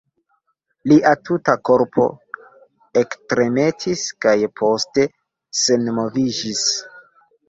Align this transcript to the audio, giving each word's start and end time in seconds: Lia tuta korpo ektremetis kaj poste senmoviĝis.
Lia 0.91 1.09
tuta 1.27 1.53
korpo 1.69 2.05
ektremetis 3.01 4.05
kaj 4.25 4.33
poste 4.63 5.05
senmoviĝis. 5.65 6.65